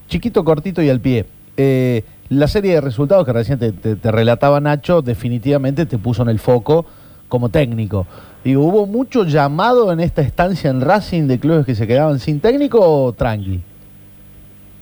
chiquito, 0.07 0.45
cortito 0.45 0.81
y 0.81 0.89
al 0.89 1.01
pie. 1.01 1.25
Eh, 1.57 2.03
la 2.29 2.47
serie 2.47 2.75
de 2.75 2.79
resultados 2.81 3.25
que 3.25 3.33
recién 3.33 3.59
te, 3.59 3.73
te- 3.73 3.97
te 3.97 4.11
relataba 4.11 4.61
Nacho 4.61 5.01
definitivamente 5.01 5.85
te 5.85 5.97
puso 5.97 6.21
en 6.21 6.29
el 6.29 6.39
foco 6.39 6.85
como 7.27 7.49
técnico. 7.49 8.07
Digo, 8.43 8.63
¿hubo 8.63 8.85
mucho 8.85 9.25
llamado 9.25 9.91
en 9.91 9.99
esta 9.99 10.21
estancia 10.21 10.69
en 10.69 10.81
Racing 10.81 11.27
de 11.27 11.39
clubes 11.39 11.65
que 11.65 11.75
se 11.75 11.85
quedaban 11.85 12.19
sin 12.19 12.39
técnico 12.39 12.79
o 12.79 13.11
tranqui? 13.13 13.61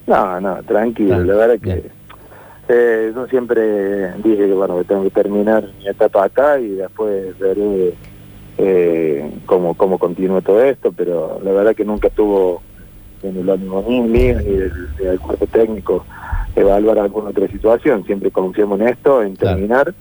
No, 0.05 0.39
no, 0.39 0.61
tranquilo, 0.63 1.09
Tranqui, 1.15 1.27
la 1.27 1.35
verdad 1.35 1.57
bien. 1.59 1.81
que 1.81 1.91
eh, 2.69 3.11
yo 3.15 3.27
siempre 3.27 4.13
dije 4.23 4.45
que 4.47 4.53
bueno, 4.53 4.77
que 4.77 4.83
tengo 4.85 5.03
que 5.03 5.09
terminar 5.09 5.67
mi 5.79 5.87
etapa 5.87 6.25
acá 6.25 6.59
y 6.59 6.69
después 6.69 7.37
veré 7.39 7.93
eh, 8.57 9.31
cómo, 9.45 9.73
cómo 9.73 9.97
continúa 9.97 10.41
todo 10.41 10.61
esto, 10.63 10.91
pero 10.91 11.39
la 11.43 11.51
verdad 11.51 11.75
que 11.75 11.85
nunca 11.85 12.07
estuvo 12.09 12.61
en 13.23 13.37
el 13.37 13.49
ánimo 13.49 13.81
mío 13.81 14.05
ni 14.07 14.53
del, 14.53 14.95
del 14.97 15.19
cuerpo 15.19 15.47
técnico 15.47 16.05
evaluar 16.55 16.99
alguna 16.99 17.29
otra 17.29 17.47
situación, 17.47 18.03
siempre 18.05 18.31
confiamos 18.31 18.79
en 18.81 18.89
esto, 18.89 19.23
en 19.23 19.35
Claro. 19.35 19.93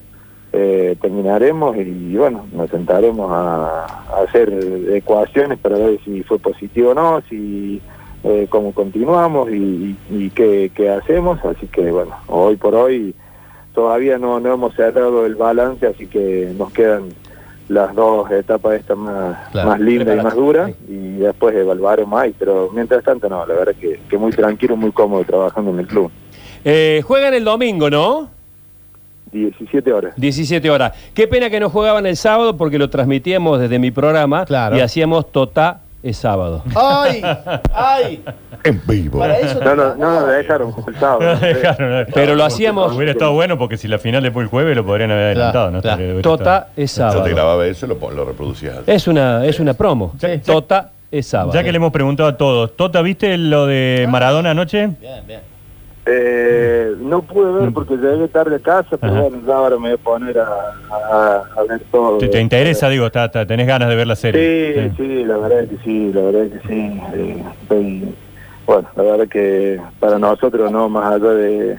Eh, 0.58 0.96
terminaremos 1.02 1.76
y 1.76 2.16
bueno, 2.16 2.46
nos 2.52 2.70
sentaremos 2.70 3.30
a, 3.30 3.84
a 3.84 4.22
hacer 4.26 4.50
ecuaciones 4.90 5.58
para 5.58 5.76
ver 5.76 5.98
si 6.04 6.22
fue 6.22 6.38
positivo 6.38 6.92
o 6.92 6.94
no, 6.94 7.20
si 7.28 7.82
eh, 8.24 8.46
cómo 8.48 8.72
continuamos 8.72 9.50
y, 9.50 9.96
y- 10.10 10.30
qué, 10.30 10.70
qué 10.74 10.88
hacemos, 10.88 11.38
así 11.44 11.66
que 11.66 11.90
bueno, 11.90 12.12
hoy 12.28 12.56
por 12.56 12.74
hoy 12.74 13.14
todavía 13.74 14.16
no, 14.18 14.40
no 14.40 14.54
hemos 14.54 14.74
cerrado 14.74 15.26
el 15.26 15.34
balance, 15.34 15.86
así 15.86 16.06
que 16.06 16.52
nos 16.56 16.72
quedan 16.72 17.02
las 17.68 17.94
dos 17.94 18.30
etapas 18.30 18.80
estas 18.80 18.96
más, 18.96 19.36
Claro. 19.50 19.68
más 19.70 19.80
lindas 19.80 20.16
y 20.18 20.22
más 20.22 20.34
duras 20.34 20.70
Sí. 20.86 20.92
y 20.94 21.16
después 21.18 21.54
evaluaremos 21.54 22.10
más, 22.10 22.28
pero 22.38 22.70
mientras 22.72 23.04
tanto 23.04 23.28
no, 23.28 23.44
la 23.44 23.54
verdad 23.54 23.74
que, 23.78 24.00
que 24.08 24.16
muy 24.16 24.32
tranquilo, 24.32 24.76
muy 24.76 24.92
cómodo 24.92 25.22
trabajando 25.24 25.70
en 25.72 25.80
el 25.80 25.86
club. 25.86 26.10
Eh, 26.64 27.02
juegan 27.04 27.34
el 27.34 27.44
domingo, 27.44 27.90
¿no? 27.90 28.30
17 29.44 29.92
horas. 29.92 30.14
17 30.16 30.70
horas. 30.70 30.92
Qué 31.14 31.26
pena 31.28 31.48
que 31.50 31.60
no 31.60 31.70
jugaban 31.70 32.06
el 32.06 32.16
sábado 32.16 32.56
porque 32.56 32.78
lo 32.78 32.90
transmitíamos 32.90 33.60
desde 33.60 33.78
mi 33.78 33.90
programa 33.90 34.44
Claro. 34.44 34.76
y 34.76 34.80
hacíamos 34.80 35.30
Tota 35.32 35.80
es 36.02 36.18
sábado. 36.18 36.62
¡Ay! 36.76 37.22
¡Ay! 37.74 38.22
En 38.62 38.80
vivo. 38.86 39.18
Para 39.18 39.38
eso 39.38 39.58
No, 39.64 39.74
no, 39.74 39.94
no 39.96 40.20
nos 40.20 40.28
dejaron 40.28 40.72
el 40.86 40.94
sábado. 40.96 41.20
No 41.20 41.34
no 41.34 41.40
dejaron, 41.40 41.90
no. 42.00 42.06
Pero 42.14 42.34
lo 42.36 42.44
hacíamos 42.44 42.94
Hubiera 42.94 43.12
estado 43.12 43.32
bueno 43.32 43.58
porque 43.58 43.76
si 43.76 43.88
la 43.88 43.98
final 43.98 44.22
después 44.22 44.44
el 44.44 44.50
jueves 44.50 44.76
lo 44.76 44.84
podrían 44.86 45.10
haber 45.10 45.34
Claro, 45.34 45.58
adelantado, 45.60 45.70
¿no? 45.70 45.82
claro. 45.82 46.22
Tota 46.22 46.68
es 46.76 46.96
Yo 46.96 47.06
te 47.06 47.10
sábado. 47.12 47.24
grababa 47.34 47.66
eso 47.66 47.86
y 47.86 47.88
lo, 47.88 48.10
lo 48.12 48.24
reproducías. 48.24 48.78
Es 48.86 49.08
una, 49.08 49.44
es 49.46 49.58
una 49.58 49.74
promo. 49.74 50.12
Sí. 50.20 50.28
Tota 50.44 50.90
es 51.10 51.26
sábado. 51.26 51.52
Ya 51.54 51.64
que 51.64 51.72
le 51.72 51.76
hemos 51.76 51.92
preguntado 51.92 52.28
a 52.28 52.36
todos, 52.36 52.76
¿Tota 52.76 53.02
viste 53.02 53.36
lo 53.38 53.66
de 53.66 54.06
Maradona 54.08 54.50
anoche? 54.52 54.86
Bien, 55.00 55.26
bien. 55.26 55.40
Eh, 56.08 56.94
no 57.00 57.22
pude 57.22 57.50
ver 57.52 57.72
porque 57.72 57.96
llegué 57.96 58.28
tarde 58.28 58.56
a 58.56 58.58
casa, 58.60 58.96
pero 58.96 59.12
Ajá. 59.12 59.22
bueno, 59.22 59.38
ya 59.44 59.54
ahora 59.56 59.76
me 59.76 59.88
voy 59.88 59.92
a 59.92 59.96
poner 59.98 60.38
a, 60.38 60.46
a- 61.10 61.42
a 61.56 61.62
ver 61.68 61.80
todo. 61.90 62.18
¿Te, 62.18 62.28
te 62.28 62.40
interesa, 62.40 62.88
digo, 62.88 63.06
está- 63.06 63.24
está- 63.24 63.44
tenés 63.44 63.66
ganas 63.66 63.88
de 63.88 63.96
ver 63.96 64.06
la 64.06 64.14
Sí, 64.14 64.22
serie? 64.22 64.92
sí, 64.96 65.24
la 65.24 65.36
verdad 65.38 65.60
es 65.64 65.70
que 65.70 65.76
sí, 65.84 66.12
la 66.12 66.22
verdad 66.22 66.42
es 66.44 66.52
que 66.52 66.68
sí. 66.68 67.00
Eh, 67.14 67.44
estoy- 67.62 68.14
bueno, 68.66 68.88
la 68.96 69.02
verdad 69.02 69.28
que 69.28 69.80
para 69.98 70.18
nosotros, 70.18 70.70
no 70.70 70.88
más 70.88 71.12
allá 71.14 71.30
de 71.30 71.78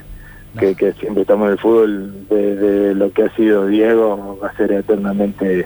que, 0.60 0.76
que 0.76 0.92
siempre 0.94 1.22
estamos 1.22 1.46
en 1.48 1.52
el 1.54 1.60
fútbol, 1.60 2.28
de, 2.30 2.56
de 2.56 2.96
lo 2.96 3.12
que 3.12 3.24
ha 3.24 3.30
sido 3.36 3.68
Diego, 3.68 4.38
va 4.44 4.50
a 4.50 4.58
ser 4.58 4.72
eternamente, 4.74 5.66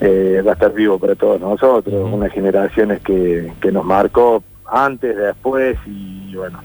eh, 0.00 0.42
va 0.46 0.50
a 0.50 0.54
estar 0.54 0.72
vivo 0.72 0.98
para 0.98 1.14
todos 1.14 1.40
nosotros, 1.40 1.94
unas 2.12 2.32
generaciones 2.32 3.00
que, 3.02 3.52
que 3.60 3.72
nos 3.72 3.84
marcó 3.84 4.42
antes, 4.70 5.16
después 5.16 5.76
y 5.86 6.34
bueno, 6.34 6.58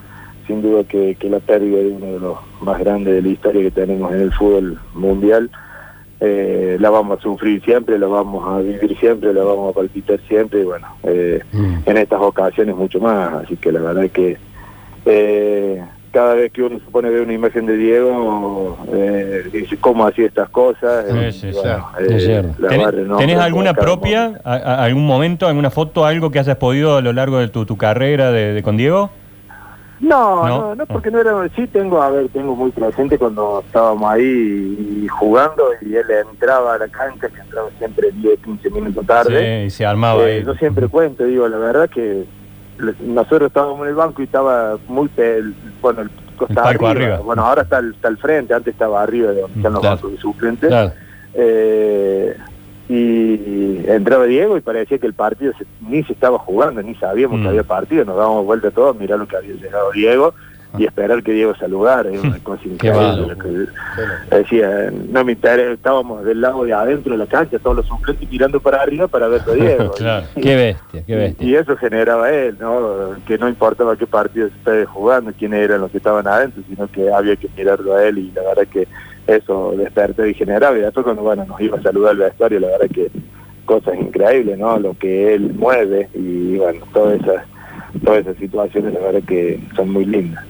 sin 0.48 0.62
duda 0.62 0.84
que, 0.86 1.16
que 1.16 1.30
la 1.30 1.40
pérdida 1.40 1.78
de 1.80 1.88
uno 1.88 2.06
de 2.06 2.20
los 2.20 2.38
más 2.62 2.80
grandes 2.80 3.14
de 3.14 3.22
la 3.22 3.28
historia 3.28 3.62
que 3.62 3.72
tenemos 3.72 4.12
en 4.14 4.22
el 4.22 4.32
fútbol 4.34 4.80
mundial 4.94 5.50
eh, 6.20 6.78
la 6.80 6.90
vamos 6.90 7.20
a 7.20 7.22
sufrir 7.22 7.62
siempre, 7.64 8.00
la 8.00 8.08
vamos 8.08 8.44
a 8.48 8.60
vivir 8.60 8.98
siempre, 9.00 9.34
la 9.34 9.44
vamos 9.44 9.72
a 9.72 9.76
palpitar 9.78 10.20
siempre 10.28 10.62
y 10.62 10.64
bueno, 10.64 10.88
eh, 11.04 11.42
Mm. 11.54 11.76
en 11.86 11.98
estas 11.98 12.20
ocasiones 12.22 12.76
mucho 12.76 13.00
más, 13.00 13.34
así 13.44 13.56
que 13.58 13.72
la 13.72 13.82
verdad 13.82 14.06
es 14.06 14.12
que 14.12 14.38
eh, 15.06 15.84
cada 16.12 16.34
vez 16.34 16.52
que 16.52 16.64
uno 16.64 16.80
se 16.80 16.90
pone 16.92 17.10
a 17.10 17.12
ver 17.12 17.22
una 17.22 17.34
imagen 17.34 17.66
de 17.68 17.78
Diego, 17.78 18.78
eh, 18.92 19.44
dice 19.54 19.78
cómo 19.78 20.08
hacía 20.08 20.26
estas 20.26 20.50
cosas. 20.50 21.06
Sí, 21.08 21.18
eh, 21.20 21.32
sí, 21.32 21.48
eh, 21.50 22.44
¿Tenés, 23.18 23.38
alguna 23.38 23.74
propia, 23.76 24.24
momento. 24.30 24.42
a- 24.50 24.56
a- 24.56 24.84
algún 24.86 25.06
momento, 25.06 25.48
alguna 25.48 25.70
foto, 25.70 26.06
algo 26.06 26.32
que 26.32 26.40
hayas 26.40 26.56
podido 26.58 26.98
a 26.98 27.02
lo 27.02 27.14
largo 27.14 27.38
de 27.38 27.50
tu, 27.50 27.66
tu 27.66 27.78
carrera 27.78 28.32
de, 28.32 28.54
de 28.54 28.64
con 28.64 28.78
Diego? 28.78 29.12
No, 30.00 30.48
¿No? 30.48 30.60
no, 30.60 30.76
no, 30.76 30.86
porque 30.86 31.10
no 31.10 31.20
era, 31.20 31.50
sí 31.56 31.66
tengo, 31.68 32.02
a 32.02 32.10
ver, 32.12 32.30
tengo 32.30 32.56
muy 32.56 32.70
presente 32.72 33.18
cuando 33.18 33.64
estábamos 33.66 34.10
ahí 34.12 35.02
y 35.04 35.08
jugando 35.08 35.70
y 35.82 35.96
él 35.96 36.06
entraba 36.30 36.76
a 36.76 36.78
la 36.78 36.88
cancha, 36.88 37.28
que 37.30 37.40
entraba 37.42 37.70
siempre 37.80 38.12
10, 38.12 38.40
15 38.42 38.70
minutos 38.70 39.06
tarde. 39.08 39.62
Sí, 39.62 39.66
y 39.66 39.70
se 39.72 39.86
armaba 39.86 40.22
Eh, 40.24 40.38
ahí. 40.38 40.46
yo 40.46 40.54
siempre 40.56 40.88
cuento, 40.88 41.24
digo, 41.24 41.48
la 41.48 41.58
verdad 41.58 41.90
que 41.90 42.26
le- 42.80 42.94
nosotros 43.02 43.48
estábamos 43.48 43.82
en 43.82 43.88
el 43.88 43.96
banco 43.96 44.22
y 44.22 44.26
estaba 44.26 44.78
muy, 44.88 45.10
el- 45.18 45.56
bueno, 45.82 46.02
el 46.02 46.10
costa 46.38 46.62
palco 46.62 46.86
arriba. 46.88 47.06
arriba. 47.16 47.20
Bueno, 47.26 47.44
ahora 47.44 47.64
está 47.64 47.78
al, 47.78 47.92
está 47.96 48.08
al 48.08 48.18
frente, 48.18 48.54
antes 48.54 48.74
estaba 48.74 49.02
arriba 49.02 49.32
de 49.32 49.42
donde 49.42 49.58
están 49.58 49.74
los 49.74 49.82
Claro. 49.82 49.96
bancos 49.96 50.12
de 50.12 50.18
suplentes. 50.20 50.70
Claro. 50.70 50.92
Eh, 51.34 52.38
y 52.90 53.84
entraba 53.88 54.26
Diego 54.26 54.58
y 54.58 54.62
parecía 54.62 54.98
que 54.98 55.08
el 55.08 55.14
partido 55.14 55.54
se- 55.58 55.66
ni 55.88 56.04
se 56.04 56.14
estaba 56.14 56.38
jugando, 56.40 56.82
ni 56.82 56.96
sabíamos 56.96 57.40
Mm. 57.40 57.44
que 57.44 57.50
había 57.50 57.64
partido, 57.64 58.06
nos 58.06 58.18
dábamos 58.18 58.46
vuelta 58.46 58.72
todos, 58.72 58.96
mirar 58.98 59.20
lo 59.20 59.28
que 59.28 59.38
había 59.38 59.54
llegado 59.56 59.92
Diego 59.92 60.34
y 60.78 60.86
esperar 60.86 61.24
que 61.24 61.32
Diego 61.32 61.56
saludara, 61.56 62.10
es 62.10 62.22
una 62.22 62.38
cosa 62.44 62.62
increíble. 62.66 63.36
decía, 64.30 64.92
no 65.10 65.24
me 65.24 65.32
interesa, 65.34 65.72
estábamos 65.72 66.24
del 66.26 66.42
lado 66.42 66.64
de 66.66 66.74
adentro 66.74 67.14
de 67.14 67.18
la 67.20 67.26
cancha, 67.26 67.58
todos 67.60 67.78
los 67.78 67.86
suplentes 67.88 68.30
mirando 68.30 68.60
para 68.60 68.82
arriba 68.82 69.08
para 69.08 69.28
verlo 69.28 69.54
a 69.54 69.56
Diego. 69.66 69.92
Claro. 69.94 70.26
Qué 70.36 70.56
bestia, 70.56 71.04
qué 71.06 71.16
bestia. 71.16 71.48
Y 71.48 71.56
eso 71.56 71.76
generaba 71.78 72.30
él, 72.32 72.58
¿no? 72.60 73.12
Que 73.26 73.38
no 73.38 73.48
importaba 73.50 73.96
qué 73.96 74.06
partido 74.08 74.50
se 74.50 74.56
estaba 74.56 74.86
jugando, 74.86 75.32
quiénes 75.38 75.60
eran 75.62 75.82
los 75.82 75.92
que 75.92 75.98
estaban 75.98 76.28
adentro, 76.28 76.62
sino 76.68 76.88
que 76.92 77.12
había 77.12 77.36
que 77.36 77.50
mirarlo 77.58 77.96
a 77.96 78.04
él 78.06 78.18
y 78.20 78.32
la 78.32 78.42
verdad 78.44 78.68
que 78.72 78.88
eso 79.28 79.74
despertó 79.78 80.26
y 80.26 80.34
generaba. 80.34 80.78
Y 80.78 80.82
después 80.82 81.04
cuando 81.04 81.22
bueno, 81.24 81.46
nos 81.46 81.60
iba 81.62 81.78
a 81.78 81.82
saludar 81.84 82.14
el 82.14 82.20
vestuario, 82.20 82.60
la 82.60 82.68
verdad 82.70 82.88
que 82.94 83.10
cosas 83.66 83.96
increíbles, 84.00 84.58
¿no? 84.58 84.80
Lo 84.80 84.94
que 84.98 85.34
él 85.34 85.52
mueve 85.54 86.08
y 86.14 86.56
bueno, 86.58 86.86
todas 86.94 87.20
esas, 87.22 87.44
todas 88.04 88.22
esas 88.22 88.38
situaciones 88.38 88.94
la 88.94 89.00
verdad 89.02 89.22
que 89.28 89.60
son 89.76 89.92
muy 89.92 90.06
lindas. 90.06 90.44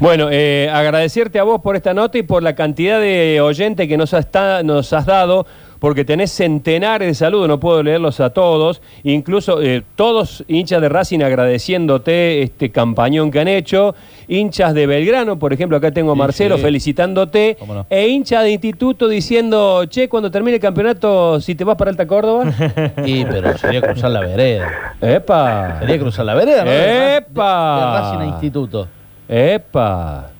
Bueno, 0.00 0.28
eh, 0.30 0.68
agradecerte 0.72 1.38
a 1.38 1.44
vos 1.44 1.60
por 1.60 1.76
esta 1.76 1.94
nota 1.94 2.18
y 2.18 2.22
por 2.24 2.42
la 2.42 2.54
cantidad 2.56 2.98
de 3.00 3.40
oyentes 3.40 3.86
que 3.86 3.96
nos, 3.96 4.12
has- 4.12 4.28
nos 4.64 4.92
has 4.92 5.06
dado, 5.06 5.46
porque 5.78 6.04
tenés 6.04 6.30
centenares 6.32 7.08
de 7.08 7.14
saludos, 7.14 7.48
no 7.48 7.60
puedo 7.60 7.82
leerlos 7.82 8.20
a 8.20 8.30
todos, 8.30 8.80
incluso 9.02 9.60
eh, 9.62 9.82
todos 9.96 10.44
hinchas 10.48 10.80
de 10.80 10.88
Racing 10.88 11.20
agradeciéndote 11.20 12.42
este 12.42 12.70
campañón 12.70 13.30
que 13.30 13.40
han 13.40 13.48
hecho, 13.48 13.94
hinchas 14.28 14.74
de 14.74 14.86
Belgrano, 14.86 15.38
por 15.38 15.52
ejemplo, 15.52 15.76
acá 15.76 15.90
tengo 15.92 16.12
a 16.12 16.14
Sí, 16.14 16.18
Marcelo 16.18 16.56
sí. 16.56 16.62
felicitándote, 16.62 17.56
no. 17.66 17.86
e 17.90 18.08
hinchas 18.08 18.42
de 18.44 18.50
instituto 18.52 19.08
diciendo, 19.08 19.84
che, 19.86 20.08
cuando 20.08 20.30
termine 20.30 20.56
el 20.56 20.60
campeonato, 20.62 21.40
si 21.40 21.54
te 21.54 21.64
vas 21.64 21.76
para 21.76 21.90
Alta 21.90 22.06
Córdoba, 22.06 22.44
Y 23.04 23.24
pero 23.24 23.56
sería 23.58 23.80
cruzar 23.82 24.10
la 24.10 24.20
vereda. 24.20 24.94
¡epa! 25.00 25.78
Sería 25.80 25.98
cruzar 25.98 26.24
la 26.24 26.34
vereda, 26.34 26.64
¿no? 26.64 26.70
De- 26.70 26.76
de- 26.76 27.16
¡Epa! 27.16 27.76
De 27.76 28.00
Racing 28.00 28.18
a 28.20 28.26
Instituto. 28.34 28.88
¡Epa! 29.28 30.30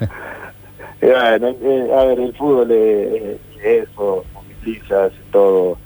Bueno, 1.00 1.48
eh, 1.62 1.90
a 1.98 2.04
ver, 2.04 2.18
el 2.20 2.34
fútbol 2.34 2.70
es, 2.70 3.22
es 3.62 3.88
eso, 3.90 4.24
todo 5.30 5.78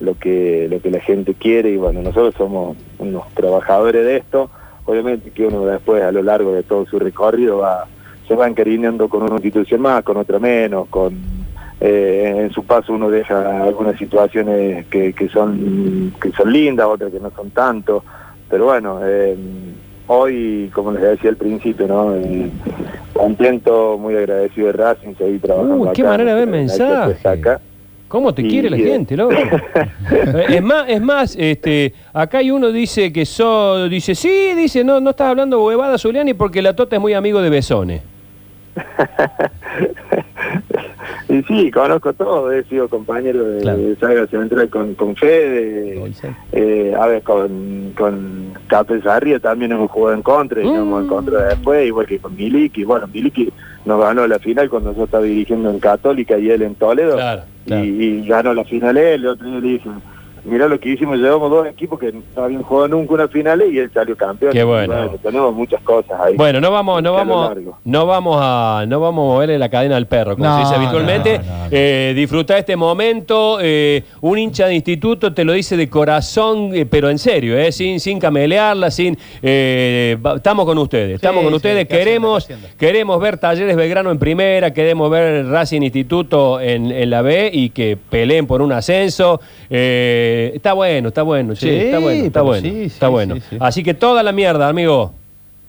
lo 0.00 0.18
que 0.18 0.68
lo 0.70 0.80
que 0.80 0.90
la 0.90 1.00
gente 1.00 1.34
quiere 1.34 1.70
y 1.70 1.76
bueno, 1.76 2.02
nosotros 2.02 2.34
somos 2.36 2.76
unos 2.98 3.28
trabajadores 3.34 4.04
de 4.04 4.16
esto. 4.16 4.50
Obviamente 4.84 5.30
que 5.30 5.46
uno 5.46 5.64
después 5.66 6.02
a 6.02 6.12
lo 6.12 6.22
largo 6.22 6.52
de 6.52 6.62
todo 6.62 6.86
su 6.86 6.98
recorrido 6.98 7.58
va 7.58 7.86
se 8.28 8.34
va 8.34 8.46
encariñando 8.48 9.08
con 9.08 9.22
una 9.22 9.34
institución 9.34 9.80
más, 9.80 10.02
con 10.02 10.16
otra 10.16 10.38
menos, 10.38 10.88
con 10.88 11.14
eh, 11.80 12.34
en 12.36 12.50
su 12.52 12.64
paso 12.64 12.94
uno 12.94 13.10
deja 13.10 13.62
algunas 13.62 13.98
situaciones 13.98 14.86
que, 14.86 15.12
que 15.12 15.28
son 15.28 16.12
que 16.20 16.30
son 16.32 16.52
lindas, 16.52 16.86
otras 16.86 17.12
que 17.12 17.20
no 17.20 17.30
son 17.30 17.50
tanto, 17.50 18.02
pero 18.48 18.66
bueno, 18.66 19.00
eh, 19.04 19.36
hoy, 20.06 20.70
como 20.72 20.92
les 20.92 21.02
decía 21.02 21.30
al 21.30 21.36
principio, 21.36 21.86
¿no? 21.86 22.14
Eh, 22.14 22.50
contento, 23.12 23.98
muy 23.98 24.16
agradecido 24.16 24.68
de 24.68 24.72
Racing, 24.72 25.14
seguir 25.16 25.40
trabajando 25.40 25.92
qué 25.92 26.02
acá, 26.02 26.10
manera 26.10 26.30
de 26.34 26.36
ver 26.36 26.48
mensaje. 26.48 27.28
acá. 27.28 27.60
¿Cómo 28.08 28.32
te 28.32 28.42
Y- 28.42 28.48
quiere 28.48 28.70
la 28.70 28.76
y- 28.78 28.84
gente, 28.84 29.16
loco? 29.16 29.34
Eh, 30.12 30.46
es 30.56 30.62
más, 30.62 30.88
es 30.88 31.00
más, 31.02 31.36
este, 31.36 31.92
acá 32.12 32.38
hay 32.38 32.50
uno 32.52 32.70
dice 32.70 33.12
que 33.12 33.26
so, 33.26 33.88
dice, 33.88 34.14
sí, 34.14 34.52
dice, 34.54 34.84
no, 34.84 35.00
no 35.00 35.10
estás 35.10 35.28
hablando 35.28 35.64
huevada, 35.64 35.98
Zuliani, 35.98 36.34
porque 36.34 36.62
la 36.62 36.76
Tota 36.76 36.94
es 36.96 37.02
muy 37.02 37.14
amigo 37.14 37.42
de 37.42 37.50
Besone. 37.50 38.02
y 41.28 41.42
sí, 41.42 41.70
conozco 41.70 42.12
todo, 42.12 42.52
he 42.52 42.62
sido 42.64 42.88
compañero 42.88 43.42
de, 43.44 43.60
Claro. 43.62 43.78
de 43.78 43.96
Saga 43.96 44.26
Central 44.28 44.68
con, 44.68 44.94
con 44.94 45.16
Fede, 45.16 46.00
eh, 46.52 46.94
a 46.98 47.06
ver, 47.06 47.22
con, 47.22 47.92
con 47.96 48.54
Capes 48.68 49.04
Arriba 49.06 49.38
también 49.40 49.72
hemos 49.72 49.90
jugado 49.90 50.14
en 50.16 50.22
contra 50.22 50.62
y 50.62 50.66
nos 50.66 50.76
hemos 50.76 51.02
Mm. 51.02 51.06
encontrado 51.06 51.48
después, 51.48 51.86
igual 51.86 52.06
que 52.06 52.18
con 52.18 52.36
Miliki. 52.36 52.84
Bueno, 52.84 53.08
Miliki 53.12 53.48
nos 53.84 54.00
ganó 54.00 54.26
la 54.26 54.38
final 54.38 54.68
cuando 54.70 54.94
yo 54.94 55.04
estaba 55.04 55.24
dirigiendo 55.24 55.70
en 55.70 55.80
Católica 55.80 56.38
y 56.38 56.50
él 56.50 56.62
en 56.62 56.74
Toledo. 56.76 57.16
Claro, 57.16 57.42
claro. 57.66 57.84
y 57.84 58.26
ganó 58.26 58.54
la 58.54 58.64
final 58.64 58.96
él. 58.96 59.20
El 59.20 59.26
otro 59.26 59.46
día 59.46 59.60
le 59.60 59.68
dije, 59.68 59.90
mirá 60.44 60.68
lo 60.68 60.78
que 60.78 60.90
hicimos, 60.90 61.18
llevamos 61.18 61.50
dos 61.50 61.66
equipos 61.66 61.98
que 61.98 62.12
no 62.12 62.42
habían 62.42 62.62
jugado 62.62 62.88
nunca 62.88 63.14
una 63.14 63.28
final 63.28 63.62
y 63.70 63.78
él 63.78 63.90
salió 63.92 64.16
campeón. 64.16 64.52
Qué 64.52 64.62
bueno. 64.64 65.12
Y 65.14 65.18
tenemos 65.18 65.54
muchas 65.54 65.80
cosas 65.82 66.18
ahí. 66.20 66.34
Bueno, 66.36 66.60
no 66.60 66.70
vamos, 66.70 67.02
no 67.02 67.12
vamos, 67.12 67.56
no 67.84 68.06
vamos 68.06 68.36
a, 68.40 68.84
no 68.86 69.00
vamos 69.00 69.22
a 69.22 69.26
moverle 69.34 69.58
la 69.58 69.68
cadena 69.68 69.96
al 69.96 70.06
perro, 70.06 70.36
como 70.36 70.48
No, 70.48 70.56
se 70.56 70.62
dice 70.62 70.74
habitualmente. 70.76 71.38
no, 71.38 71.44
no, 71.44 71.58
no. 71.64 71.68
Eh, 71.70 72.12
disfruta 72.14 72.56
este 72.58 72.76
momento. 72.76 73.58
eh, 73.60 74.02
un 74.20 74.38
hincha 74.38 74.66
de 74.66 74.74
instituto 74.74 75.32
te 75.34 75.44
lo 75.44 75.52
dice 75.52 75.76
de 75.76 75.88
corazón, 75.88 76.70
eh, 76.74 76.86
pero 76.86 77.10
en 77.10 77.18
serio, 77.18 77.56
eh, 77.58 77.72
sin, 77.72 77.98
sin 78.00 78.18
camelearla, 78.18 78.90
sin. 78.90 79.16
eh, 79.42 80.16
estamos 80.36 80.64
con 80.64 80.78
ustedes, 80.78 81.14
estamos 81.16 81.40
Sí, 81.40 81.44
con 81.44 81.52
sí, 81.52 81.56
ustedes. 81.56 81.88
que 81.88 81.98
queremos, 81.98 82.46
que 82.46 82.54
queremos 82.78 83.20
ver 83.20 83.38
Talleres 83.38 83.76
Belgrano 83.76 84.10
en 84.10 84.18
primera, 84.18 84.72
queremos 84.72 85.10
ver 85.10 85.46
Racing 85.46 85.82
Instituto 85.82 86.60
en, 86.60 86.90
en 86.92 87.10
la 87.10 87.22
B 87.22 87.50
y 87.52 87.70
que 87.70 87.96
peleen 87.96 88.46
por 88.46 88.62
un 88.62 88.72
ascenso. 88.72 89.40
Eh, 89.70 90.34
está 90.54 90.72
bueno, 90.72 91.08
está 91.08 91.22
bueno, 91.22 91.54
che, 91.54 91.60
Sí, 91.60 91.86
está 91.86 91.98
bueno, 91.98 92.24
está 92.24 92.42
bueno, 92.42 92.68
sí, 92.68 92.82
está 92.84 93.06
sí, 93.06 93.12
bueno. 93.12 93.34
sí, 93.36 93.42
sí. 93.50 93.56
Así 93.60 93.82
que 93.82 93.94
toda 93.94 94.22
la 94.22 94.32
mierda, 94.32 94.68
amigo. 94.68 95.12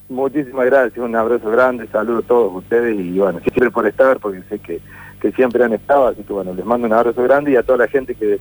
Muchísimas 0.09 0.65
gracias, 0.67 0.97
un 0.97 1.15
abrazo 1.15 1.49
grande, 1.51 1.85
saludos 1.91 2.23
a 2.23 2.27
todos 2.27 2.55
ustedes 2.55 2.97
y 2.97 3.19
bueno, 3.19 3.39
siempre 3.41 3.69
por 3.71 3.85
estar, 3.85 4.19
porque 4.19 4.41
sé 4.49 4.57
que, 4.59 4.79
que 5.21 5.31
siempre 5.33 5.63
han 5.63 5.73
estado, 5.73 6.07
así 6.07 6.23
que 6.23 6.31
bueno, 6.31 6.53
les 6.53 6.65
mando 6.65 6.87
un 6.87 6.93
abrazo 6.93 7.21
grande 7.23 7.51
y 7.51 7.55
a 7.57 7.63
toda 7.63 7.79
la 7.79 7.87
gente 7.87 8.15
que 8.15 8.39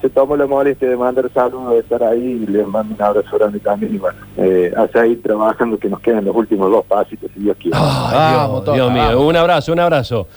se 0.00 0.08
tomó 0.10 0.36
la 0.36 0.46
molestia 0.46 0.88
de 0.88 0.96
mandar 0.96 1.28
saludos, 1.34 1.72
de 1.72 1.78
estar 1.80 2.04
ahí, 2.04 2.46
les 2.48 2.64
mando 2.68 2.94
un 2.94 3.02
abrazo 3.02 3.36
grande 3.36 3.58
también 3.58 3.96
y 3.96 3.98
bueno, 3.98 4.16
eh, 4.36 4.72
a 4.76 4.86
seguir 4.86 5.20
trabajando 5.20 5.76
que 5.76 5.88
nos 5.88 5.98
quedan 6.00 6.24
los 6.24 6.36
últimos 6.36 6.70
dos 6.70 6.84
pasitos, 6.86 7.28
si 7.34 7.40
Dios 7.40 7.56
quiere. 7.60 7.76
Dios, 7.76 8.74
Dios 8.74 8.92
mío, 8.92 9.20
un 9.20 9.34
abrazo, 9.34 9.72
un 9.72 9.80
abrazo. 9.80 10.28